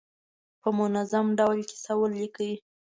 په 0.61 0.69
منظم 0.79 1.27
ډول 1.39 1.59
کیسه 1.69 1.93
ولیکي. 1.97 2.51